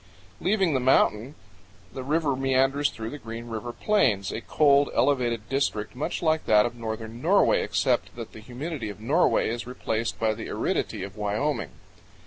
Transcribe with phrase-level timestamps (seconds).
[0.39, 1.35] Leaving the mountain,
[1.93, 6.65] the river meanders through the Green River Plains, a cold elevated district much like that
[6.65, 11.15] of northern Norway, except that the humidity of Norway is replaced by the aridity of
[11.17, 11.69] Wyoming.